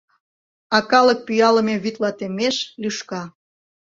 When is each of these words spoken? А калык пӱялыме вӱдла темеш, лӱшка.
А 0.75 0.79
калык 0.91 1.19
пӱялыме 1.27 1.75
вӱдла 1.83 2.11
темеш, 2.17 2.57
лӱшка. 2.81 3.23